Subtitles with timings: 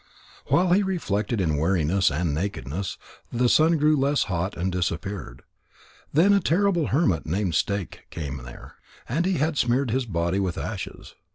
[0.47, 2.97] While he reflected in weariness and nakedness,
[3.31, 5.43] the sun grew less hot and disappeared.
[6.11, 8.77] Then a terrible hermit named Stake came there,
[9.07, 11.13] and he had smeared his body with ashes.